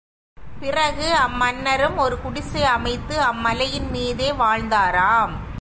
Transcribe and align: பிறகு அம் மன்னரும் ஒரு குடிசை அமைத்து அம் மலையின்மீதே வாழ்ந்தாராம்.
பிறகு 0.59 1.13
அம் 1.13 1.35
மன்னரும் 1.35 1.97
ஒரு 1.97 2.21
குடிசை 2.21 2.63
அமைத்து 2.63 3.21
அம் 3.21 3.45
மலையின்மீதே 3.45 4.31
வாழ்ந்தாராம். 4.39 5.31